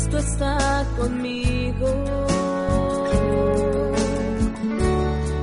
[0.00, 1.86] Cristo está conmigo.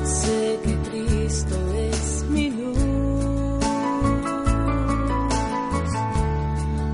[0.04, 3.64] Sé que Cristo es mi luz.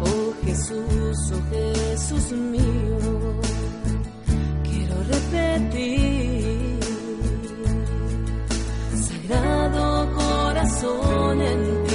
[0.02, 2.99] Oh Jesús, oh Jesús mío,
[4.64, 6.80] quiero repetir.
[9.08, 11.92] Sagrado corazón en ti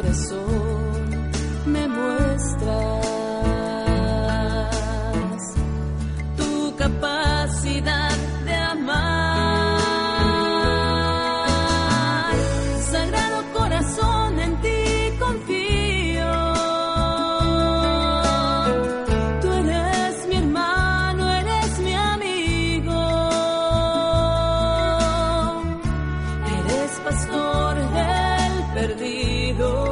[0.00, 1.30] corazón
[1.66, 3.04] me muestras
[6.38, 9.80] tu capacidad de amar.
[12.90, 14.82] Sagrado corazón, en ti
[15.18, 16.32] confío.
[19.42, 23.30] Tú eres mi hermano, eres mi amigo.
[26.58, 29.89] Eres pastor del perdido.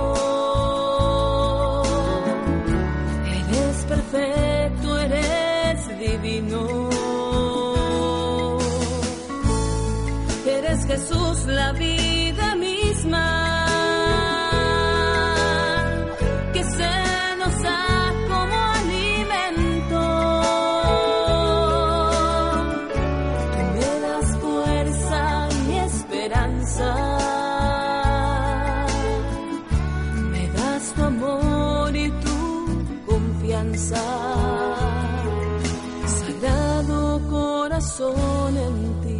[10.46, 13.24] Eres Jesús, la vida misma.
[16.52, 16.64] Que
[37.78, 39.17] corazón en ti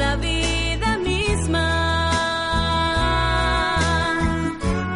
[0.00, 1.68] la vida misma.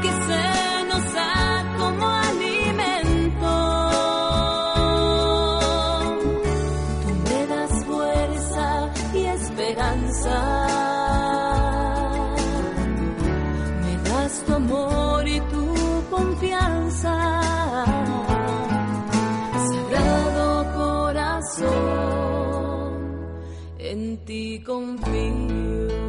[0.03, 0.45] Que se
[0.91, 1.37] nos da
[1.79, 3.55] como alimento.
[7.03, 8.67] Tú me das fuerza
[9.15, 10.74] y esperanza.
[24.65, 26.04] confío.